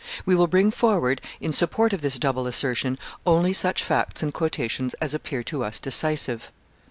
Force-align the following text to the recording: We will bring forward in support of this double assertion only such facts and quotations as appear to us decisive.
We 0.25 0.33
will 0.33 0.47
bring 0.47 0.71
forward 0.71 1.21
in 1.39 1.53
support 1.53 1.93
of 1.93 2.01
this 2.01 2.17
double 2.17 2.47
assertion 2.47 2.97
only 3.23 3.53
such 3.53 3.83
facts 3.83 4.23
and 4.23 4.33
quotations 4.33 4.95
as 4.95 5.13
appear 5.13 5.43
to 5.43 5.63
us 5.63 5.77
decisive. 5.77 6.51